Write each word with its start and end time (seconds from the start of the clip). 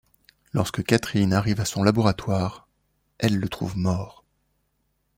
Lorsque 0.51 0.83
Katherine 0.83 1.31
arrive 1.31 1.61
à 1.61 1.65
son 1.65 1.83
laboratoire 1.83 2.67
elle 3.19 3.37
le 3.37 3.47
trouve 3.47 3.77
mort. 3.77 4.23